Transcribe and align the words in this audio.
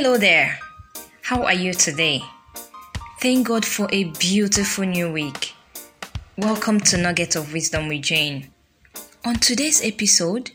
Hello 0.00 0.16
there. 0.16 0.60
How 1.22 1.42
are 1.42 1.54
you 1.54 1.74
today? 1.74 2.22
Thank 3.20 3.48
God 3.48 3.64
for 3.64 3.88
a 3.90 4.04
beautiful 4.04 4.84
new 4.84 5.10
week. 5.12 5.54
Welcome 6.36 6.78
to 6.82 6.96
Nugget 6.96 7.34
of 7.34 7.52
Wisdom 7.52 7.88
with 7.88 8.02
Jane. 8.02 8.48
On 9.24 9.34
today's 9.34 9.84
episode, 9.84 10.52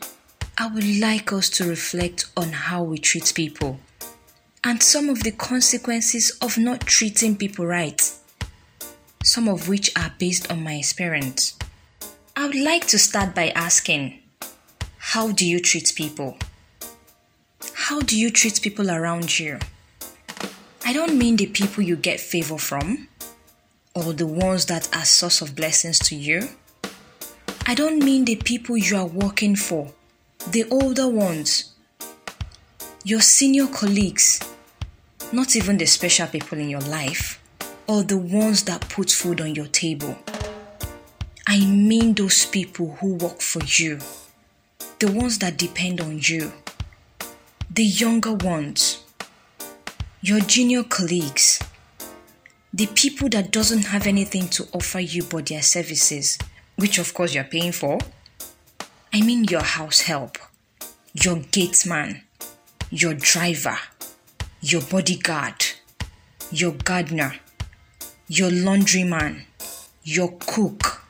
I 0.56 0.68
would 0.68 0.86
like 0.98 1.30
us 1.30 1.50
to 1.50 1.68
reflect 1.68 2.24
on 2.38 2.52
how 2.52 2.84
we 2.84 2.96
treat 2.96 3.34
people 3.34 3.78
and 4.64 4.82
some 4.82 5.10
of 5.10 5.24
the 5.24 5.32
consequences 5.32 6.30
of 6.40 6.56
not 6.56 6.80
treating 6.80 7.36
people 7.36 7.66
right, 7.66 8.00
some 9.22 9.46
of 9.46 9.68
which 9.68 9.92
are 9.94 10.14
based 10.18 10.50
on 10.50 10.64
my 10.64 10.76
experience. 10.76 11.58
I 12.34 12.46
would 12.46 12.56
like 12.56 12.86
to 12.86 12.98
start 12.98 13.34
by 13.34 13.50
asking 13.50 14.22
How 14.96 15.32
do 15.32 15.46
you 15.46 15.60
treat 15.60 15.92
people? 15.94 16.38
How 17.88 18.00
do 18.00 18.18
you 18.18 18.30
treat 18.30 18.62
people 18.62 18.90
around 18.90 19.38
you? 19.38 19.58
I 20.86 20.94
don't 20.94 21.18
mean 21.18 21.36
the 21.36 21.44
people 21.44 21.82
you 21.84 21.96
get 21.96 22.18
favor 22.18 22.56
from 22.56 23.08
or 23.94 24.14
the 24.14 24.26
ones 24.26 24.64
that 24.66 24.88
are 24.96 25.04
source 25.04 25.42
of 25.42 25.54
blessings 25.54 25.98
to 25.98 26.16
you. 26.16 26.48
I 27.66 27.74
don't 27.74 28.02
mean 28.02 28.24
the 28.24 28.36
people 28.36 28.78
you 28.78 28.96
are 28.96 29.04
working 29.04 29.54
for, 29.54 29.92
the 30.48 30.64
older 30.70 31.06
ones, 31.06 31.74
your 33.04 33.20
senior 33.20 33.66
colleagues, 33.66 34.40
not 35.30 35.54
even 35.54 35.76
the 35.76 35.84
special 35.84 36.26
people 36.26 36.56
in 36.58 36.70
your 36.70 36.80
life, 36.80 37.38
or 37.86 38.02
the 38.02 38.16
ones 38.16 38.64
that 38.64 38.88
put 38.88 39.10
food 39.10 39.42
on 39.42 39.54
your 39.54 39.66
table. 39.66 40.16
I 41.46 41.66
mean 41.66 42.14
those 42.14 42.46
people 42.46 42.96
who 42.98 43.16
work 43.16 43.42
for 43.42 43.62
you, 43.62 43.98
the 45.00 45.12
ones 45.12 45.38
that 45.40 45.58
depend 45.58 46.00
on 46.00 46.18
you, 46.22 46.50
the 47.74 47.82
younger 47.82 48.32
ones, 48.32 49.02
your 50.20 50.38
junior 50.38 50.84
colleagues, 50.84 51.60
the 52.72 52.86
people 52.86 53.28
that 53.30 53.50
doesn't 53.50 53.86
have 53.86 54.06
anything 54.06 54.46
to 54.46 54.68
offer 54.72 55.00
you 55.00 55.24
but 55.24 55.46
their 55.46 55.60
services, 55.62 56.38
which 56.76 56.98
of 56.98 57.12
course 57.12 57.34
you're 57.34 57.42
paying 57.42 57.72
for. 57.72 57.98
I 59.12 59.22
mean 59.22 59.42
your 59.42 59.64
house 59.64 60.02
help, 60.02 60.38
your 61.14 61.38
gateman, 61.50 62.22
your 62.90 63.14
driver, 63.14 63.78
your 64.60 64.82
bodyguard, 64.82 65.64
your 66.52 66.72
gardener, 66.72 67.34
your 68.28 68.50
laundryman, 68.50 69.46
your 70.04 70.32
cook, 70.38 71.02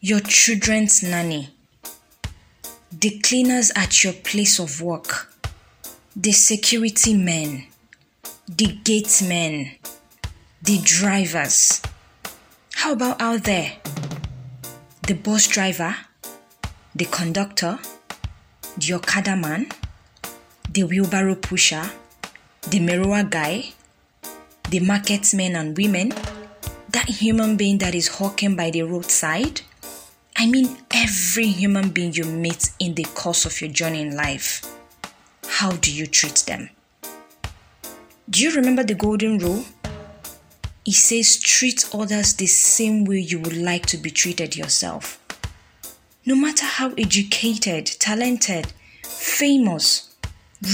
your 0.00 0.20
children's 0.20 1.02
nanny, 1.02 1.48
the 2.92 3.18
cleaners 3.18 3.72
at 3.74 4.04
your 4.04 4.12
place 4.12 4.60
of 4.60 4.80
work, 4.80 5.28
the 6.20 6.32
security 6.32 7.14
men, 7.14 7.64
the 8.48 8.66
gate 8.82 9.22
men, 9.24 9.70
the 10.60 10.80
drivers. 10.82 11.80
How 12.74 12.94
about 12.94 13.22
out 13.22 13.44
there? 13.44 13.74
The 15.06 15.14
bus 15.14 15.46
driver, 15.46 15.94
the 16.92 17.04
conductor, 17.04 17.78
the 18.76 18.94
Okada 18.94 19.36
man, 19.36 19.68
the 20.68 20.82
wheelbarrow 20.82 21.36
pusher, 21.36 21.88
the 22.68 22.80
Marwa 22.80 23.30
guy, 23.30 23.74
the 24.70 24.80
market 24.80 25.32
men 25.34 25.54
and 25.54 25.76
women, 25.76 26.12
that 26.88 27.08
human 27.08 27.56
being 27.56 27.78
that 27.78 27.94
is 27.94 28.08
hawking 28.08 28.56
by 28.56 28.70
the 28.70 28.82
roadside. 28.82 29.60
I 30.36 30.46
mean, 30.48 30.78
every 30.90 31.46
human 31.46 31.90
being 31.90 32.12
you 32.12 32.24
meet 32.24 32.70
in 32.80 32.94
the 32.94 33.04
course 33.04 33.44
of 33.44 33.60
your 33.60 33.70
journey 33.70 34.02
in 34.02 34.16
life. 34.16 34.77
How 35.58 35.72
do 35.72 35.92
you 35.92 36.06
treat 36.06 36.44
them? 36.46 36.70
Do 38.30 38.40
you 38.44 38.52
remember 38.52 38.84
the 38.84 38.94
golden 38.94 39.38
rule? 39.38 39.64
It 40.86 40.92
says 40.92 41.40
treat 41.40 41.84
others 41.92 42.34
the 42.34 42.46
same 42.46 43.04
way 43.04 43.18
you 43.18 43.40
would 43.40 43.56
like 43.56 43.84
to 43.86 43.96
be 43.96 44.10
treated 44.12 44.54
yourself. 44.54 45.18
No 46.24 46.36
matter 46.36 46.64
how 46.64 46.92
educated, 46.96 47.86
talented, 47.98 48.72
famous, 49.02 50.14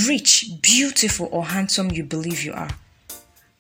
rich, 0.07 0.51
beautiful, 0.61 1.31
or 1.33 1.47
handsome 1.47 1.91
you 1.91 2.05
believe 2.05 2.43
you 2.43 2.53
are, 2.53 2.77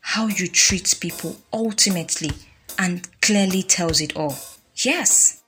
how 0.00 0.26
you 0.26 0.46
treat 0.46 0.94
people 1.00 1.36
ultimately 1.54 2.32
and 2.78 3.08
clearly 3.22 3.62
tells 3.62 4.02
it 4.02 4.14
all. 4.14 4.36
Yes. 4.76 5.42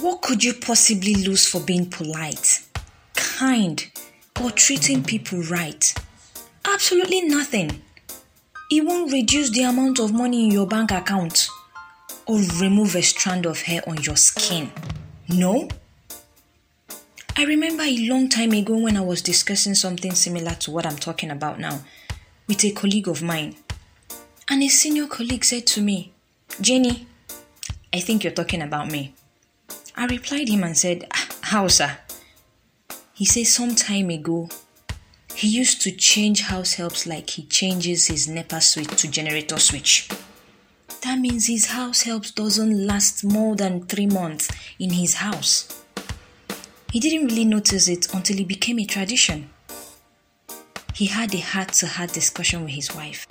What 0.00 0.22
could 0.22 0.42
you 0.42 0.54
possibly 0.54 1.14
lose 1.14 1.46
for 1.46 1.60
being 1.60 1.88
polite, 1.88 2.66
kind, 3.14 3.89
or 4.42 4.50
treating 4.50 5.02
people 5.04 5.42
right? 5.42 5.94
Absolutely 6.64 7.22
nothing. 7.22 7.82
It 8.70 8.84
won't 8.84 9.12
reduce 9.12 9.50
the 9.50 9.62
amount 9.62 9.98
of 9.98 10.12
money 10.12 10.44
in 10.44 10.50
your 10.50 10.66
bank 10.66 10.92
account 10.92 11.48
or 12.26 12.38
remove 12.60 12.94
a 12.94 13.02
strand 13.02 13.46
of 13.46 13.62
hair 13.62 13.82
on 13.86 14.02
your 14.02 14.16
skin. 14.16 14.70
No? 15.28 15.68
I 17.36 17.44
remember 17.44 17.82
a 17.82 18.08
long 18.08 18.28
time 18.28 18.52
ago 18.52 18.76
when 18.76 18.96
I 18.96 19.00
was 19.00 19.22
discussing 19.22 19.74
something 19.74 20.14
similar 20.14 20.52
to 20.52 20.70
what 20.70 20.86
I'm 20.86 20.96
talking 20.96 21.30
about 21.30 21.58
now 21.58 21.80
with 22.46 22.64
a 22.64 22.70
colleague 22.72 23.08
of 23.08 23.22
mine. 23.22 23.56
And 24.48 24.62
a 24.62 24.68
senior 24.68 25.06
colleague 25.06 25.44
said 25.44 25.66
to 25.68 25.80
me, 25.80 26.12
Jenny, 26.60 27.06
I 27.92 28.00
think 28.00 28.24
you're 28.24 28.32
talking 28.32 28.62
about 28.62 28.90
me. 28.90 29.14
I 29.96 30.06
replied 30.06 30.48
him 30.48 30.64
and 30.64 30.76
said, 30.76 31.06
ah, 31.12 31.28
How, 31.42 31.68
sir? 31.68 31.96
He 33.20 33.26
says 33.26 33.52
Some 33.52 33.74
time 33.74 34.08
ago, 34.08 34.48
he 35.34 35.46
used 35.46 35.82
to 35.82 35.92
change 35.92 36.40
house 36.40 36.72
helps 36.72 37.06
like 37.06 37.28
he 37.28 37.42
changes 37.42 38.06
his 38.06 38.26
NEPA 38.26 38.62
switch 38.62 38.96
to 38.96 39.10
generator 39.10 39.58
switch. 39.58 40.08
That 41.02 41.18
means 41.18 41.46
his 41.46 41.66
house 41.66 42.00
helps 42.00 42.30
doesn't 42.30 42.86
last 42.86 43.22
more 43.22 43.56
than 43.56 43.84
three 43.84 44.06
months 44.06 44.48
in 44.78 44.88
his 44.94 45.16
house. 45.16 45.84
He 46.92 46.98
didn't 46.98 47.26
really 47.26 47.44
notice 47.44 47.88
it 47.88 48.10
until 48.14 48.40
it 48.40 48.48
became 48.48 48.78
a 48.78 48.86
tradition. 48.86 49.50
He 50.94 51.04
had 51.04 51.34
a 51.34 51.40
heart 51.40 51.74
to 51.74 51.88
heart 51.88 52.14
discussion 52.14 52.62
with 52.62 52.72
his 52.72 52.94
wife, 52.94 53.26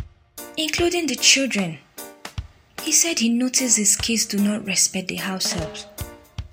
including 0.56 1.08
the 1.08 1.16
children. 1.16 1.80
He 2.84 2.92
said 2.92 3.18
he 3.18 3.30
noticed 3.30 3.78
his 3.78 3.96
kids 3.96 4.28
do 4.28 4.38
not 4.38 4.68
respect 4.68 5.08
the 5.08 5.16
house 5.16 5.54
helps. 5.54 5.88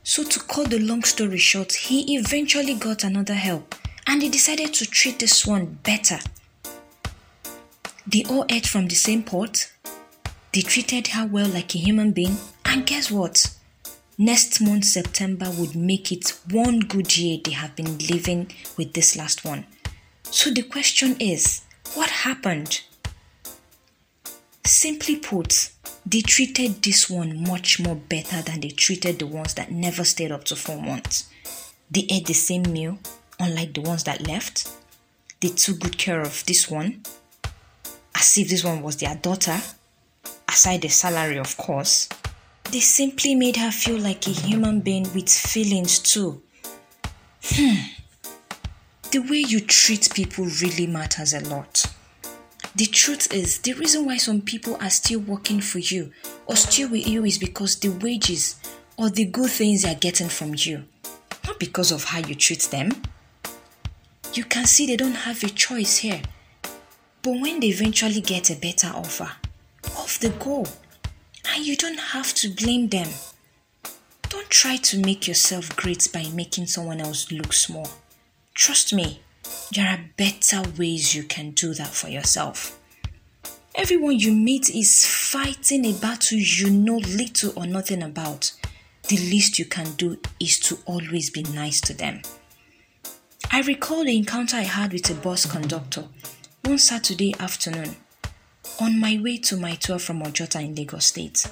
So, 0.09 0.23
to 0.23 0.39
cut 0.39 0.71
the 0.71 0.79
long 0.79 1.03
story 1.03 1.37
short, 1.37 1.73
he 1.73 2.17
eventually 2.17 2.75
got 2.77 3.03
another 3.03 3.35
help 3.35 3.75
and 4.07 4.23
he 4.23 4.29
decided 4.29 4.73
to 4.75 4.87
treat 4.87 5.19
this 5.19 5.45
one 5.45 5.81
better. 5.83 6.21
They 8.07 8.23
all 8.31 8.47
ate 8.49 8.67
from 8.67 8.87
the 8.87 8.95
same 8.95 9.25
pot, 9.25 9.69
they 10.55 10.61
treated 10.61 11.09
her 11.09 11.27
well 11.27 11.49
like 11.49 11.75
a 11.75 11.79
human 11.79 12.13
being, 12.13 12.37
and 12.65 12.87
guess 12.87 13.11
what? 13.11 13.53
Next 14.17 14.61
month, 14.61 14.85
September, 14.85 15.51
would 15.59 15.75
make 15.75 16.13
it 16.13 16.39
one 16.53 16.79
good 16.79 17.19
year 17.19 17.41
they 17.45 17.51
have 17.51 17.75
been 17.75 17.99
living 17.99 18.53
with 18.77 18.93
this 18.93 19.17
last 19.17 19.45
one. 19.45 19.67
So 20.23 20.53
the 20.53 20.63
question 20.63 21.17
is 21.19 21.63
what 21.95 22.11
happened? 22.11 22.83
Simply 24.67 25.15
put, 25.15 25.71
they 26.05 26.23
treated 26.23 26.83
this 26.83 27.09
one 27.09 27.41
much 27.47 27.79
more 27.79 27.95
better 27.95 28.43
than 28.43 28.61
they 28.61 28.71
treated 28.71 29.21
the 29.21 29.27
ones 29.27 29.55
that 29.55 29.71
never 29.71 30.03
stayed 30.03 30.33
up 30.33 30.43
to 30.45 30.57
four 30.57 30.83
months. 30.83 31.31
They 31.89 32.05
ate 32.11 32.27
the 32.27 32.33
same 32.33 32.65
meal, 32.65 32.99
unlike 33.39 33.75
the 33.75 33.83
ones 33.83 34.03
that 34.05 34.27
left. 34.27 34.69
They 35.41 35.51
took 35.51 35.79
good 35.79 35.99
care 35.99 36.21
of 36.21 36.45
this 36.47 36.69
one, 36.69 37.03
as 38.17 38.37
if 38.37 38.49
this 38.49 38.65
one 38.65 38.83
was 38.83 38.97
their 38.97 39.15
daughter, 39.15 39.61
aside 40.49 40.83
the 40.83 40.89
salary, 40.89 41.39
of 41.39 41.57
course. 41.57 42.09
They 42.73 42.81
simply 42.81 43.37
made 43.37 43.59
her 43.59 43.71
feel 43.71 43.99
like 43.99 44.27
a 44.27 44.31
human 44.31 44.81
being 44.81 45.05
with 45.15 45.29
feelings 45.29 46.01
too. 46.01 46.43
Hmm. 47.45 47.93
The 49.13 49.21
way 49.21 49.39
you 49.39 49.61
treat 49.61 50.13
people 50.13 50.47
really 50.61 50.89
matters 50.89 51.35
a 51.35 51.41
lot. 51.49 51.87
The 52.77 52.85
truth 52.85 53.33
is, 53.33 53.61
the 53.61 53.73
reason 53.73 54.05
why 54.05 54.19
some 54.19 54.43
people 54.43 54.77
are 54.83 54.91
still 54.91 55.21
working 55.21 55.63
for 55.63 55.79
you 55.79 56.13
or 56.47 56.57
still 56.57 56.91
with 56.91 57.09
you 57.09 57.25
is 57.25 57.39
because 57.39 57.77
the 57.77 57.89
wages 57.89 58.61
or 58.99 59.09
the 59.09 59.25
good 59.25 59.51
things 59.51 59.81
they 59.81 59.93
are 59.93 59.95
getting 59.99 60.29
from 60.29 60.55
you, 60.55 60.85
not 61.47 61.59
because 61.59 61.91
of 61.91 62.05
how 62.05 62.19
you 62.19 62.35
treat 62.35 62.61
them. 62.65 62.91
You 64.35 64.45
can 64.45 64.67
see 64.67 64.87
they 64.87 64.99
don't 64.99 65.15
have 65.15 65.43
a 65.43 65.49
choice 65.49 65.97
here. 65.97 66.21
But 67.23 67.41
when 67.41 67.61
they 67.61 67.69
eventually 67.69 68.21
get 68.21 68.51
a 68.51 68.57
better 68.57 68.89
offer, 68.89 69.31
off 69.97 70.19
they 70.19 70.29
go. 70.29 70.67
And 71.55 71.65
you 71.65 71.79
don't 71.79 71.99
have 71.99 72.35
to 72.35 72.51
blame 72.51 72.89
them. 72.89 73.09
Don't 74.29 74.51
try 74.51 74.77
to 74.77 74.99
make 74.99 75.27
yourself 75.27 75.75
great 75.77 76.11
by 76.13 76.27
making 76.35 76.67
someone 76.67 77.01
else 77.01 77.33
look 77.33 77.55
small. 77.55 77.89
Trust 78.53 78.93
me, 78.93 79.23
there 79.75 79.89
are 79.89 80.01
better 80.17 80.63
ways 80.79 81.15
you 81.15 81.25
can 81.25 81.51
do 81.51 81.75
that 81.75 81.89
for 81.89 82.09
yourself. 82.09 82.79
Everyone 83.75 84.19
you 84.19 84.33
meet 84.33 84.71
is 84.71 85.05
fighting 85.07 85.85
a 85.85 85.93
battle 85.93 86.39
you 86.39 86.71
know 86.71 86.97
little 86.97 87.53
or 87.57 87.67
nothing 87.67 88.03
about. 88.03 88.53
The 89.09 89.19
least 89.19 89.59
you 89.59 89.67
can 89.67 89.93
do 89.97 90.19
is 90.41 90.59
to 90.61 90.79
always 90.87 91.31
be 91.31 91.43
nice 91.43 91.81
to 91.83 91.95
them. 91.95 92.23
I 93.51 93.61
recall 93.61 94.05
the 94.05 94.17
encounter 94.17 94.57
I 94.57 94.63
had 94.63 94.93
with 94.93 95.11
a 95.11 95.15
bus 95.15 95.47
conductor 95.47 96.05
one 96.65 96.79
Saturday 96.79 97.35
afternoon 97.39 97.97
on 98.81 98.99
my 98.99 99.19
way 99.23 99.37
to 99.39 99.57
my 99.57 99.75
tour 99.75 99.99
from 99.99 100.23
Ojota 100.23 100.65
in 100.65 100.75
Lagos 100.75 101.07
State. 101.07 101.47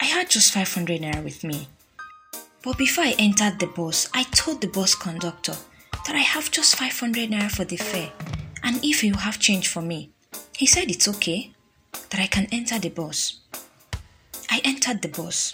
I 0.00 0.04
had 0.04 0.30
just 0.30 0.52
500 0.52 1.00
naira 1.00 1.24
with 1.24 1.42
me. 1.44 1.68
But 2.62 2.76
before 2.76 3.04
I 3.04 3.14
entered 3.18 3.58
the 3.58 3.66
bus, 3.66 4.08
I 4.12 4.24
told 4.24 4.60
the 4.60 4.66
bus 4.66 4.94
conductor 4.94 5.56
that 6.08 6.16
I 6.16 6.20
have 6.20 6.50
just 6.50 6.76
500 6.76 7.28
naira 7.28 7.50
for 7.50 7.66
the 7.66 7.76
fare 7.76 8.10
and 8.62 8.82
if 8.82 9.04
you 9.04 9.12
have 9.12 9.38
change 9.38 9.68
for 9.68 9.82
me. 9.82 10.10
He 10.56 10.64
said 10.64 10.90
it's 10.90 11.06
okay, 11.06 11.52
that 12.08 12.18
I 12.18 12.26
can 12.26 12.46
enter 12.50 12.78
the 12.78 12.88
bus. 12.88 13.40
I 14.48 14.62
entered 14.64 15.02
the 15.02 15.08
bus. 15.08 15.52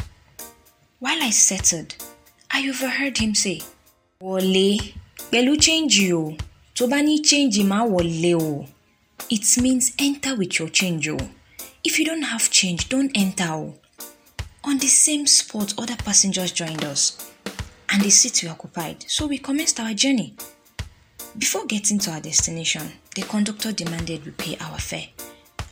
While 1.00 1.20
I 1.20 1.30
settled, 1.30 1.96
I 2.52 2.68
overheard 2.68 3.18
him 3.18 3.34
say, 3.34 3.62
Wole, 4.20 4.78
pẹ̀lú 5.32 5.60
change 5.60 5.98
bá 6.88 7.02
ní 7.02 7.20
change 7.24 7.58
má 7.64 7.82
wọlé 7.82 8.40
o. 8.40 8.68
It 9.28 9.44
means 9.60 9.90
enter 9.98 10.36
with 10.36 10.60
your 10.60 10.68
change 10.68 11.08
o. 11.08 11.16
If 11.82 11.98
you 11.98 12.04
don't 12.04 12.22
have 12.22 12.48
change, 12.50 12.88
don't 12.88 13.10
enter 13.16 13.50
o. 13.50 13.74
On 14.62 14.78
the 14.78 14.86
same 14.86 15.26
spot, 15.26 15.74
other 15.76 15.96
passengers 15.96 16.52
joined 16.52 16.84
us, 16.84 17.33
and 17.94 18.02
the 18.02 18.10
seats 18.10 18.42
were 18.42 18.50
occupied, 18.50 19.04
so 19.06 19.28
we 19.28 19.38
commenced 19.38 19.78
our 19.78 19.94
journey. 19.94 20.34
Before 21.38 21.64
getting 21.64 22.00
to 22.00 22.10
our 22.10 22.20
destination, 22.20 22.82
the 23.14 23.22
conductor 23.22 23.70
demanded 23.70 24.24
we 24.24 24.32
pay 24.32 24.56
our 24.60 24.80
fare. 24.80 25.06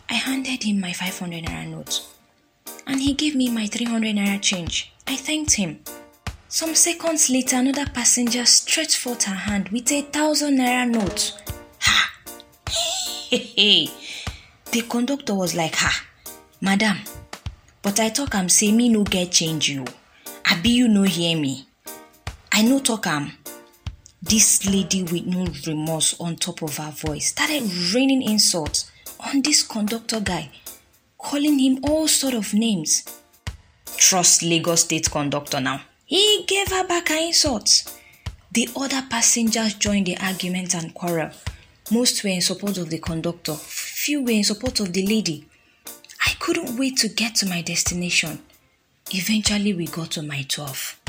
I 0.09 0.15
handed 0.15 0.63
him 0.63 0.79
my 0.79 0.93
500 0.93 1.43
naira 1.45 1.69
note, 1.69 2.07
and 2.87 3.01
he 3.01 3.15
gave 3.15 3.35
me 3.35 3.51
my 3.51 3.67
300 3.67 4.15
naira 4.15 4.41
change. 4.41 4.93
I 5.09 5.17
thanked 5.17 5.55
him. 5.55 5.81
Some 6.47 6.77
seconds 6.77 7.29
later, 7.29 7.57
another 7.57 7.87
passenger 7.87 8.47
stretched 8.47 8.99
forth 8.99 9.25
her 9.25 9.35
hand 9.35 9.71
with 9.71 9.91
a 9.91 10.03
thousand 10.03 10.59
naira 10.59 10.89
note. 10.89 11.37
Ha! 11.81 12.13
Hey, 12.69 13.91
The 14.71 14.83
conductor 14.83 15.35
was 15.35 15.57
like, 15.57 15.75
Ha! 15.75 16.07
Madam, 16.61 16.99
but 17.83 17.99
I 17.99 18.11
talk 18.11 18.37
am 18.37 18.49
say 18.49 18.71
me 18.71 18.89
no 18.89 19.03
get 19.03 19.33
change 19.33 19.69
you. 19.71 19.85
Abi 20.49 20.71
you 20.71 20.87
no 20.87 21.03
hear 21.03 21.37
me. 21.37 21.67
I 22.55 22.61
no 22.61 22.81
talk 22.81 23.07
am. 23.07 23.33
This 24.21 24.67
lady 24.67 25.03
with 25.05 25.25
no 25.25 25.47
remorse 25.67 26.21
on 26.21 26.37
top 26.37 26.61
of 26.61 26.77
her 26.77 26.91
voice 26.91 27.29
started 27.29 27.63
raining 27.95 28.21
insults 28.21 28.93
on 29.21 29.41
this 29.41 29.63
conductor 29.63 30.21
guy, 30.21 30.51
calling 31.17 31.59
him 31.59 31.79
all 31.83 32.07
sort 32.09 32.35
of 32.35 32.53
names. 32.53 33.05
Trust 33.97 34.43
Lagos 34.43 34.83
State 34.83 35.11
conductor 35.11 35.61
now. 35.61 35.81
He 36.05 36.45
gave 36.47 36.69
her 36.69 36.87
back 36.87 37.09
her 37.09 37.17
insults. 37.17 37.99
The 38.53 38.69
other 38.77 39.03
passengers 39.09 39.73
joined 39.73 40.07
the 40.07 40.19
argument 40.19 40.75
and 40.75 40.93
quarrel. 40.93 41.31
Most 41.91 42.23
were 42.23 42.31
in 42.31 42.43
support 42.43 42.77
of 42.77 42.91
the 42.91 42.99
conductor, 42.99 43.55
few 43.55 44.23
were 44.23 44.31
in 44.31 44.45
support 44.45 44.79
of 44.81 44.93
the 44.93 45.07
lady. 45.07 45.47
I 46.27 46.35
couldn't 46.39 46.79
wait 46.79 46.99
to 46.99 47.09
get 47.09 47.35
to 47.37 47.47
my 47.47 47.63
destination. 47.63 48.41
Eventually, 49.11 49.73
we 49.73 49.87
got 49.87 50.11
to 50.13 50.23
Mile 50.23 50.45
12, 50.47 51.01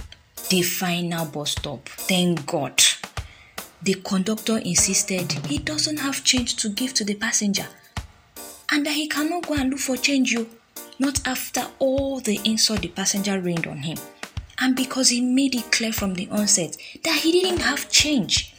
the 0.50 0.62
final 0.62 1.26
bus 1.26 1.52
stop. 1.52 1.88
Thank 1.90 2.46
God. 2.46 2.82
The 3.82 3.96
conductor 3.96 4.58
insisted 4.60 5.32
he 5.48 5.58
doesn't 5.58 5.98
have 5.98 6.24
change 6.24 6.56
to 6.58 6.70
give 6.70 6.94
to 6.96 7.04
the 7.04 7.16
passenger 7.16 7.68
and 8.72 8.86
that 8.86 8.94
he 8.94 9.08
cannot 9.08 9.48
go 9.48 9.56
and 9.56 9.70
look 9.70 9.80
for 9.80 9.98
change 9.98 10.32
you, 10.32 10.50
not 11.00 11.26
after 11.28 11.66
all 11.80 12.20
the 12.20 12.40
insult 12.44 12.82
the 12.82 12.88
passenger 12.88 13.40
rained 13.40 13.68
on 13.68 13.78
him, 13.78 13.98
and 14.60 14.76
because 14.76 15.10
he 15.10 15.22
made 15.22 15.54
it 15.54 15.72
clear 15.72 15.94
from 15.94 16.14
the 16.16 16.28
onset 16.32 16.76
that 17.04 17.20
he 17.20 17.32
didn't 17.32 17.62
have 17.62 17.90
change. 17.90 18.56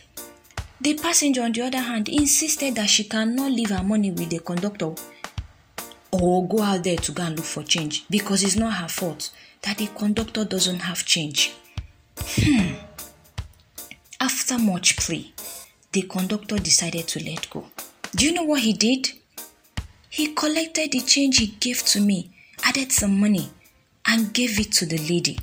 The 0.80 0.94
passenger, 0.98 1.42
on 1.42 1.52
the 1.52 1.62
other 1.62 1.80
hand, 1.80 2.08
insisted 2.08 2.74
that 2.74 2.90
she 2.90 3.04
cannot 3.04 3.52
leave 3.52 3.70
her 3.70 3.82
money 3.82 4.10
with 4.10 4.30
the 4.30 4.40
conductor 4.40 4.94
or 6.12 6.46
go 6.46 6.62
out 6.62 6.84
there 6.84 6.96
to 6.96 7.12
go 7.12 7.22
and 7.22 7.36
look 7.36 7.46
for 7.46 7.62
change 7.62 8.04
because 8.10 8.42
it's 8.42 8.56
not 8.56 8.74
her 8.74 8.88
fault 8.88 9.30
that 9.62 9.78
the 9.78 9.86
conductor 9.96 10.44
doesn't 10.44 10.80
have 10.80 11.04
change. 11.04 11.54
Hmm. 12.18 12.74
After 14.20 14.58
much 14.58 14.96
plea, 14.96 15.32
the 15.92 16.02
conductor 16.02 16.58
decided 16.58 17.08
to 17.08 17.24
let 17.24 17.48
go. 17.50 17.66
Do 18.14 18.24
you 18.24 18.32
know 18.32 18.44
what 18.44 18.60
he 18.60 18.72
did? 18.72 19.12
He 20.08 20.32
collected 20.34 20.92
the 20.92 21.00
change 21.00 21.38
he 21.38 21.48
gave 21.48 21.82
to 21.86 22.00
me, 22.00 22.30
added 22.62 22.92
some 22.92 23.18
money, 23.18 23.50
and 24.06 24.32
gave 24.32 24.60
it 24.60 24.72
to 24.72 24.86
the 24.86 24.98
lady. 24.98 25.38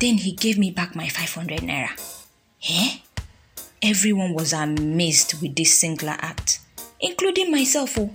Then 0.00 0.18
he 0.18 0.32
gave 0.32 0.58
me 0.58 0.70
back 0.70 0.96
my 0.96 1.08
500 1.08 1.60
naira. 1.60 1.90
Eh? 2.68 2.98
Everyone 3.82 4.34
was 4.34 4.52
amazed 4.52 5.40
with 5.40 5.54
this 5.54 5.80
singular 5.80 6.16
act, 6.18 6.60
including 7.00 7.50
myself. 7.50 7.98
Oh. 7.98 8.10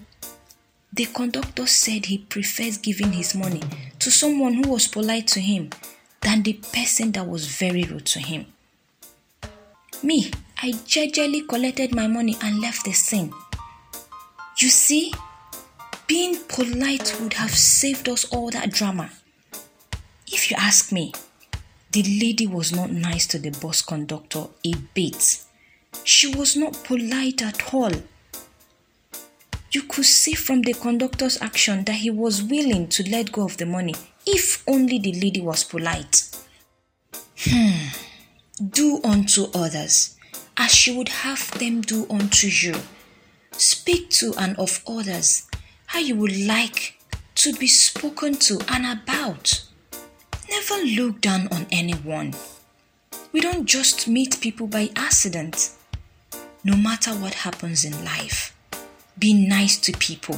The 0.91 1.05
conductor 1.05 1.67
said 1.67 2.07
he 2.07 2.17
prefers 2.17 2.77
giving 2.77 3.11
his 3.13 3.35
money 3.35 3.61
to 3.99 4.11
someone 4.11 4.55
who 4.55 4.69
was 4.69 4.87
polite 4.87 5.27
to 5.27 5.39
him 5.39 5.69
than 6.21 6.43
the 6.43 6.53
person 6.53 7.11
that 7.13 7.27
was 7.27 7.47
very 7.47 7.83
rude 7.83 8.05
to 8.07 8.19
him. 8.19 8.45
Me, 10.03 10.31
I 10.61 10.71
gingerly 10.85 11.41
collected 11.41 11.93
my 11.93 12.07
money 12.07 12.37
and 12.41 12.59
left 12.59 12.85
the 12.85 12.93
scene. 12.93 13.33
You 14.57 14.69
see, 14.69 15.13
being 16.07 16.37
polite 16.47 17.17
would 17.21 17.33
have 17.33 17.51
saved 17.51 18.09
us 18.09 18.25
all 18.25 18.49
that 18.51 18.71
drama. 18.71 19.11
If 20.27 20.51
you 20.51 20.57
ask 20.59 20.91
me, 20.91 21.13
the 21.91 22.03
lady 22.03 22.45
was 22.45 22.71
not 22.71 22.91
nice 22.91 23.25
to 23.27 23.39
the 23.39 23.51
bus 23.51 23.81
conductor 23.81 24.45
a 24.65 24.73
bit. 24.93 25.43
She 26.03 26.33
was 26.35 26.55
not 26.55 26.83
polite 26.83 27.41
at 27.41 27.73
all. 27.73 27.91
You 29.71 29.83
could 29.83 30.05
see 30.05 30.33
from 30.33 30.61
the 30.61 30.73
conductor's 30.73 31.41
action 31.41 31.83
that 31.85 31.97
he 31.97 32.09
was 32.09 32.41
willing 32.41 32.87
to 32.89 33.09
let 33.09 33.31
go 33.31 33.43
of 33.43 33.57
the 33.57 33.65
money 33.65 33.95
if 34.31 34.63
only 34.67 34.99
the 34.99 35.13
lady 35.13 35.41
was 35.41 35.63
polite. 35.63 36.29
Hmm. 37.37 37.89
Do 38.63 38.99
unto 39.03 39.47
others 39.53 40.17
as 40.57 40.85
you 40.85 40.97
would 40.97 41.09
have 41.09 41.51
them 41.57 41.81
do 41.81 42.05
unto 42.09 42.47
you. 42.47 42.75
Speak 43.53 44.09
to 44.11 44.33
and 44.37 44.57
of 44.57 44.81
others 44.87 45.47
how 45.87 45.99
you 45.99 46.15
would 46.15 46.37
like 46.45 46.99
to 47.35 47.53
be 47.53 47.67
spoken 47.67 48.35
to 48.35 48.59
and 48.67 48.85
about. 48.85 49.63
Never 50.49 50.83
look 50.83 51.21
down 51.21 51.47
on 51.51 51.65
anyone. 51.71 52.33
We 53.31 53.39
don't 53.39 53.65
just 53.65 54.07
meet 54.07 54.41
people 54.41 54.67
by 54.67 54.89
accident. 54.95 55.71
No 56.63 56.75
matter 56.75 57.11
what 57.11 57.33
happens 57.33 57.85
in 57.85 58.03
life, 58.03 58.55
be 59.17 59.33
nice 59.33 59.77
to 59.79 59.93
people. 59.93 60.37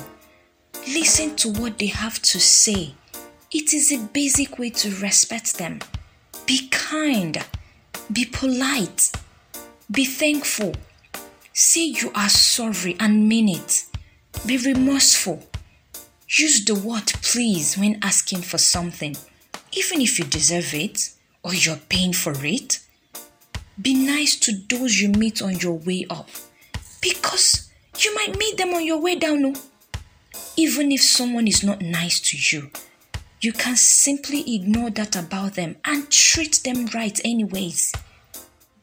Listen 0.88 1.36
to 1.38 1.50
what 1.50 1.80
they 1.80 1.88
have 1.88 2.22
to 2.22 2.40
say. 2.40 2.94
It 3.54 3.74
is 3.74 3.92
a 3.92 3.98
basic 3.98 4.58
way 4.58 4.70
to 4.70 4.96
respect 5.02 5.58
them. 5.58 5.80
Be 6.46 6.70
kind. 6.70 7.38
Be 8.10 8.24
polite. 8.24 9.12
Be 9.92 10.06
thankful. 10.06 10.74
Say 11.52 11.88
you 11.88 12.14
are 12.16 12.30
sorry 12.30 12.96
and 12.98 13.28
mean 13.28 13.50
it. 13.50 13.86
Be 14.46 14.58
remorseful. 14.58 15.44
Use 16.30 16.64
the 16.64 16.76
word 16.76 17.08
please 17.22 17.78
when 17.78 18.00
asking 18.02 18.44
for 18.44 18.58
something, 18.58 19.18
even 19.74 20.00
if 20.00 20.18
you 20.18 20.24
deserve 20.24 20.74
it 20.74 21.10
or 21.44 21.54
you're 21.54 21.76
paying 21.90 22.14
for 22.14 22.34
it. 22.46 22.80
Be 23.82 23.94
nice 23.94 24.38
to 24.40 24.54
those 24.70 25.02
you 25.02 25.10
meet 25.10 25.42
on 25.42 25.58
your 25.60 25.78
way 25.78 26.06
up 26.10 26.30
because 27.02 27.70
you 27.98 28.16
might 28.16 28.38
meet 28.38 28.58
them 28.58 28.74
on 28.74 28.86
your 28.86 29.02
way 29.02 29.16
down. 29.16 29.58
Even 30.56 30.94
if 30.94 31.02
someone 31.02 31.48
is 31.50 31.66
not 31.66 31.82
nice 31.82 32.22
to 32.22 32.38
you, 32.38 32.72
you 33.42 33.52
can 33.52 33.76
simply 33.76 34.56
ignore 34.56 34.92
that 34.92 35.16
about 35.16 35.56
them 35.56 35.76
and 35.84 36.12
treat 36.12 36.62
them 36.64 36.86
right, 36.94 37.20
anyways. 37.26 37.92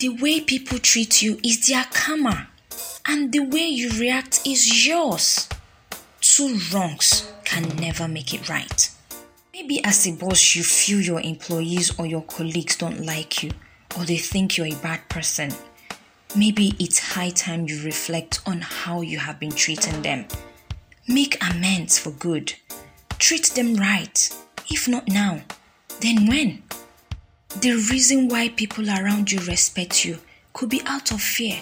The 0.00 0.08
way 0.08 0.40
people 0.40 0.78
treat 0.78 1.22
you 1.22 1.38
is 1.44 1.68
their 1.68 1.84
karma 1.92 2.48
and 3.06 3.32
the 3.32 3.40
way 3.40 3.66
you 3.66 3.90
react 4.00 4.44
is 4.44 4.86
yours. 4.86 5.48
Two 6.20 6.58
wrongs 6.72 7.32
can 7.44 7.68
never 7.76 8.08
make 8.08 8.34
it 8.34 8.48
right. 8.48 8.90
Maybe 9.52 9.82
as 9.84 10.06
a 10.06 10.12
boss, 10.12 10.56
you 10.56 10.64
feel 10.64 11.00
your 11.00 11.20
employees 11.20 11.96
or 11.98 12.06
your 12.06 12.22
colleagues 12.22 12.76
don't 12.76 13.06
like 13.06 13.42
you 13.44 13.52
or 13.96 14.04
they 14.04 14.18
think 14.18 14.56
you're 14.56 14.66
a 14.66 14.82
bad 14.82 15.08
person. 15.08 15.52
Maybe 16.36 16.74
it's 16.80 17.14
high 17.14 17.30
time 17.30 17.68
you 17.68 17.82
reflect 17.84 18.40
on 18.44 18.60
how 18.60 19.02
you 19.02 19.18
have 19.18 19.38
been 19.38 19.52
treating 19.52 20.02
them. 20.02 20.26
Make 21.06 21.42
amends 21.48 21.98
for 21.98 22.10
good. 22.10 22.54
Treat 23.18 23.46
them 23.54 23.74
right. 23.74 24.30
If 24.70 24.88
not 24.88 25.08
now, 25.08 25.42
then 26.00 26.26
when? 26.26 26.62
The 27.60 27.72
reason 27.90 28.28
why 28.28 28.50
people 28.50 28.88
around 28.88 29.32
you 29.32 29.40
respect 29.40 30.04
you 30.04 30.18
could 30.52 30.68
be 30.68 30.82
out 30.86 31.10
of 31.10 31.20
fear 31.22 31.60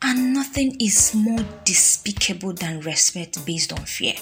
and 0.00 0.32
nothing 0.34 0.76
is 0.80 1.14
more 1.14 1.44
despicable 1.64 2.52
than 2.52 2.80
respect 2.80 3.44
based 3.44 3.72
on 3.72 3.84
fear. 3.84 4.14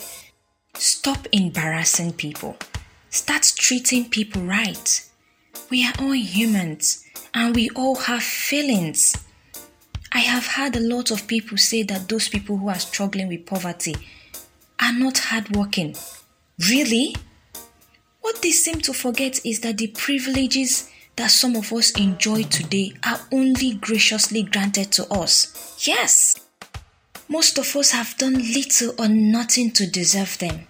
Stop 0.74 1.26
embarrassing 1.32 2.14
people. 2.14 2.56
Start 3.10 3.42
treating 3.56 4.08
people 4.08 4.42
right. 4.42 5.10
We 5.70 5.84
are 5.86 5.92
all 5.98 6.14
humans 6.14 7.04
and 7.34 7.54
we 7.54 7.68
all 7.70 7.96
have 7.96 8.22
feelings. 8.22 9.16
I 10.12 10.20
have 10.20 10.46
heard 10.46 10.76
a 10.76 10.80
lot 10.80 11.10
of 11.10 11.26
people 11.26 11.58
say 11.58 11.82
that 11.82 12.08
those 12.08 12.28
people 12.28 12.56
who 12.56 12.68
are 12.68 12.78
struggling 12.78 13.28
with 13.28 13.46
poverty 13.46 13.96
are 14.80 14.92
not 14.92 15.18
hardworking. 15.18 15.94
Really? 16.70 17.14
What 18.22 18.40
they 18.40 18.52
seem 18.52 18.80
to 18.82 18.94
forget 18.94 19.44
is 19.44 19.60
that 19.60 19.78
the 19.78 19.88
privileges 19.88 20.88
that 21.16 21.30
some 21.30 21.56
of 21.56 21.72
us 21.72 21.90
enjoy 21.90 22.44
today 22.44 22.94
are 23.04 23.20
only 23.30 23.74
graciously 23.74 24.44
granted 24.44 24.90
to 24.92 25.12
us. 25.12 25.76
Yes, 25.86 26.34
most 27.28 27.58
of 27.58 27.74
us 27.76 27.90
have 27.90 28.16
done 28.18 28.34
little 28.34 28.94
or 28.98 29.08
nothing 29.08 29.72
to 29.72 29.86
deserve 29.86 30.38
them. 30.38 30.66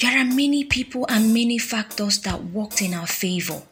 There 0.00 0.18
are 0.18 0.24
many 0.24 0.64
people 0.64 1.06
and 1.08 1.32
many 1.32 1.58
factors 1.58 2.18
that 2.22 2.44
worked 2.44 2.82
in 2.82 2.94
our 2.94 3.06
favor. 3.06 3.62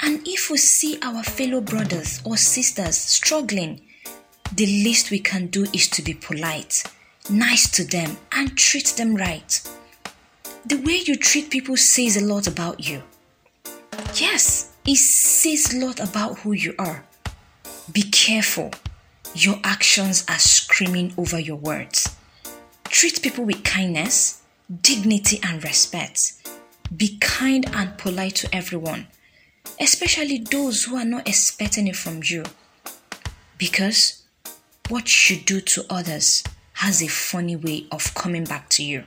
And 0.00 0.26
if 0.26 0.50
we 0.50 0.58
see 0.58 0.98
our 1.02 1.22
fellow 1.22 1.60
brothers 1.60 2.20
or 2.24 2.36
sisters 2.36 2.96
struggling, 2.96 3.82
the 4.52 4.66
least 4.66 5.10
we 5.10 5.20
can 5.20 5.46
do 5.46 5.64
is 5.72 5.88
to 5.90 6.02
be 6.02 6.14
polite, 6.14 6.82
nice 7.30 7.70
to 7.72 7.84
them, 7.84 8.16
and 8.32 8.56
treat 8.56 8.94
them 8.96 9.14
right. 9.14 9.60
The 10.68 10.76
way 10.76 11.00
you 11.06 11.16
treat 11.16 11.48
people 11.48 11.78
says 11.78 12.18
a 12.18 12.24
lot 12.26 12.46
about 12.46 12.86
you. 12.86 13.02
Yes, 14.16 14.76
it 14.86 14.96
says 14.96 15.72
a 15.72 15.78
lot 15.78 15.98
about 15.98 16.40
who 16.40 16.52
you 16.52 16.74
are. 16.78 17.06
Be 17.90 18.02
careful. 18.02 18.72
Your 19.34 19.58
actions 19.64 20.26
are 20.28 20.38
screaming 20.38 21.14
over 21.16 21.38
your 21.38 21.56
words. 21.56 22.14
Treat 22.84 23.22
people 23.22 23.44
with 23.44 23.64
kindness, 23.64 24.42
dignity, 24.82 25.40
and 25.42 25.64
respect. 25.64 26.34
Be 26.94 27.16
kind 27.16 27.64
and 27.74 27.96
polite 27.96 28.34
to 28.36 28.54
everyone, 28.54 29.06
especially 29.80 30.36
those 30.36 30.84
who 30.84 30.98
are 30.98 31.04
not 31.06 31.26
expecting 31.26 31.88
it 31.88 31.96
from 31.96 32.20
you. 32.22 32.44
Because 33.56 34.22
what 34.90 35.30
you 35.30 35.38
do 35.38 35.62
to 35.62 35.86
others 35.88 36.44
has 36.74 37.02
a 37.02 37.08
funny 37.08 37.56
way 37.56 37.86
of 37.90 38.12
coming 38.12 38.44
back 38.44 38.68
to 38.68 38.84
you. 38.84 39.04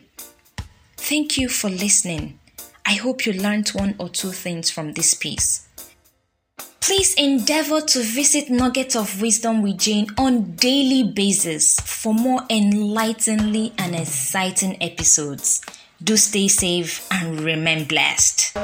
Thank 1.03 1.38
you 1.38 1.50
for 1.50 1.67
listening. 1.70 2.39
I 2.86 2.93
hope 2.93 3.25
you 3.25 3.34
learned 3.34 3.70
one 3.70 3.96
or 3.98 4.08
two 4.08 4.31
things 4.31 4.70
from 4.70 4.93
this 4.93 5.15
piece. 5.15 5.67
Please 6.79 7.15
endeavor 7.15 7.81
to 7.81 8.00
visit 8.03 8.51
Nuggets 8.51 8.96
of 8.96 9.20
Wisdom 9.20 9.63
with 9.63 9.79
Jane 9.79 10.08
on 10.17 10.51
daily 10.51 11.03
basis 11.03 11.79
for 11.79 12.13
more 12.13 12.43
enlighteningly 12.51 13.74
and 13.79 13.96
exciting 13.96 14.81
episodes. 14.81 15.62
Do 16.01 16.15
stay 16.15 16.48
safe 16.48 17.05
and 17.12 17.41
remain 17.41 17.86
blessed. 17.86 18.55